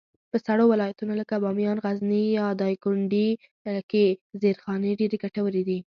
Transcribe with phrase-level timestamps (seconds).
[0.31, 3.27] په سړو ولایتونو لکه بامیان، غزني، یا دایکنډي
[3.91, 4.05] کي
[4.41, 5.79] زېرخانې ډېرې ګټورې دي.